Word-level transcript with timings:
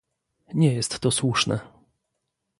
Nie 0.53 0.73
jest 0.73 0.99
to 0.99 1.11
słuszne 1.11 1.59